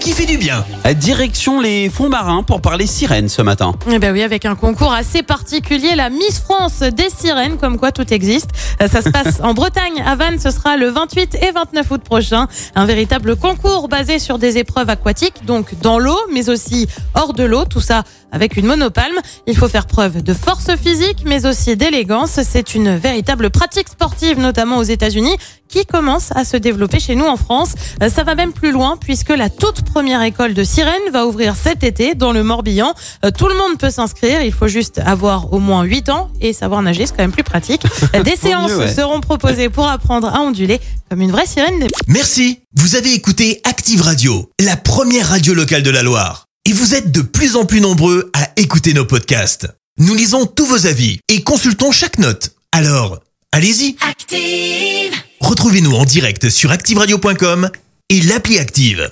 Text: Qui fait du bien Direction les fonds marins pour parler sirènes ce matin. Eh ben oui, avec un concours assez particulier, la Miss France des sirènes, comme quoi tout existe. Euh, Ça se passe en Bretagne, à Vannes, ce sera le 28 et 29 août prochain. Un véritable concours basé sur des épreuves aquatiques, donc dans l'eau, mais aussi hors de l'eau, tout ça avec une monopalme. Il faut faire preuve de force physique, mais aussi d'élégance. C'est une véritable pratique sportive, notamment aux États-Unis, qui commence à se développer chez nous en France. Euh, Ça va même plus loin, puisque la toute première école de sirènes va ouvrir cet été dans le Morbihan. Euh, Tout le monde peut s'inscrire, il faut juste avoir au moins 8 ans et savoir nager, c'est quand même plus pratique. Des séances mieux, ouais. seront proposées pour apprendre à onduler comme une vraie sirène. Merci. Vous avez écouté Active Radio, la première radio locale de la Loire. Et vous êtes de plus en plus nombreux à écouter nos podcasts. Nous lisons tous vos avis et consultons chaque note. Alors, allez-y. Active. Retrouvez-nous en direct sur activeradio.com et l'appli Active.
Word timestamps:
Qui 0.00 0.12
fait 0.12 0.24
du 0.26 0.38
bien 0.38 0.64
Direction 0.96 1.60
les 1.60 1.88
fonds 1.90 2.08
marins 2.08 2.42
pour 2.42 2.60
parler 2.62 2.86
sirènes 2.86 3.28
ce 3.28 3.42
matin. 3.42 3.74
Eh 3.92 3.98
ben 3.98 4.12
oui, 4.12 4.22
avec 4.22 4.44
un 4.46 4.54
concours 4.56 4.92
assez 4.92 5.22
particulier, 5.22 5.94
la 5.94 6.08
Miss 6.10 6.40
France 6.40 6.80
des 6.80 7.10
sirènes, 7.10 7.58
comme 7.58 7.78
quoi 7.78 7.92
tout 7.92 8.12
existe. 8.12 8.48
Euh, 8.82 8.88
Ça 8.88 9.02
se 9.02 9.10
passe 9.10 9.40
en 9.42 9.52
Bretagne, 9.54 10.02
à 10.04 10.16
Vannes, 10.16 10.38
ce 10.40 10.50
sera 10.50 10.76
le 10.76 10.88
28 10.88 11.36
et 11.42 11.50
29 11.52 11.90
août 11.90 12.02
prochain. 12.02 12.48
Un 12.74 12.86
véritable 12.86 13.36
concours 13.36 13.88
basé 13.88 14.18
sur 14.18 14.38
des 14.38 14.58
épreuves 14.58 14.88
aquatiques, 14.90 15.44
donc 15.44 15.78
dans 15.80 15.98
l'eau, 15.98 16.18
mais 16.32 16.48
aussi 16.48 16.88
hors 17.14 17.32
de 17.34 17.44
l'eau, 17.44 17.64
tout 17.66 17.80
ça 17.80 18.02
avec 18.32 18.56
une 18.56 18.66
monopalme. 18.66 19.18
Il 19.46 19.56
faut 19.56 19.68
faire 19.68 19.86
preuve 19.86 20.22
de 20.22 20.34
force 20.34 20.74
physique, 20.76 21.22
mais 21.24 21.46
aussi 21.46 21.76
d'élégance. 21.76 22.40
C'est 22.42 22.74
une 22.74 22.96
véritable 22.96 23.50
pratique 23.50 23.88
sportive, 23.88 24.38
notamment 24.38 24.78
aux 24.78 24.82
États-Unis, 24.84 25.36
qui 25.68 25.84
commence 25.86 26.30
à 26.34 26.44
se 26.44 26.56
développer 26.56 26.98
chez 27.00 27.14
nous 27.14 27.26
en 27.26 27.36
France. 27.36 27.74
Euh, 28.02 28.08
Ça 28.08 28.24
va 28.24 28.34
même 28.34 28.52
plus 28.52 28.72
loin, 28.72 28.96
puisque 28.96 29.30
la 29.30 29.50
toute 29.50 29.82
première 29.92 30.22
école 30.22 30.54
de 30.54 30.62
sirènes 30.62 31.10
va 31.12 31.26
ouvrir 31.26 31.56
cet 31.56 31.82
été 31.82 32.14
dans 32.14 32.32
le 32.32 32.44
Morbihan. 32.44 32.94
Euh, 33.24 33.30
Tout 33.36 33.48
le 33.48 33.56
monde 33.56 33.76
peut 33.76 33.90
s'inscrire, 33.90 34.40
il 34.42 34.52
faut 34.52 34.68
juste 34.68 34.98
avoir 34.98 35.52
au 35.52 35.58
moins 35.58 35.82
8 35.82 36.08
ans 36.10 36.30
et 36.40 36.52
savoir 36.52 36.80
nager, 36.82 37.06
c'est 37.06 37.12
quand 37.12 37.24
même 37.24 37.32
plus 37.32 37.42
pratique. 37.42 37.82
Des 38.24 38.36
séances 38.36 38.70
mieux, 38.70 38.78
ouais. 38.78 38.94
seront 38.94 39.20
proposées 39.20 39.68
pour 39.68 39.88
apprendre 39.88 40.28
à 40.28 40.40
onduler 40.40 40.80
comme 41.10 41.20
une 41.20 41.32
vraie 41.32 41.46
sirène. 41.46 41.88
Merci. 42.06 42.60
Vous 42.76 42.94
avez 42.94 43.12
écouté 43.12 43.60
Active 43.64 44.02
Radio, 44.02 44.50
la 44.60 44.76
première 44.76 45.28
radio 45.28 45.54
locale 45.54 45.82
de 45.82 45.90
la 45.90 46.02
Loire. 46.02 46.46
Et 46.66 46.72
vous 46.72 46.94
êtes 46.94 47.10
de 47.10 47.22
plus 47.22 47.56
en 47.56 47.64
plus 47.64 47.80
nombreux 47.80 48.30
à 48.32 48.48
écouter 48.56 48.94
nos 48.94 49.04
podcasts. 49.04 49.66
Nous 49.98 50.14
lisons 50.14 50.46
tous 50.46 50.66
vos 50.66 50.86
avis 50.86 51.18
et 51.28 51.42
consultons 51.42 51.90
chaque 51.90 52.18
note. 52.18 52.50
Alors, 52.70 53.18
allez-y. 53.50 53.96
Active. 54.08 55.12
Retrouvez-nous 55.40 55.94
en 55.94 56.04
direct 56.04 56.48
sur 56.48 56.70
activeradio.com 56.70 57.70
et 58.08 58.20
l'appli 58.22 58.58
Active. 58.58 59.10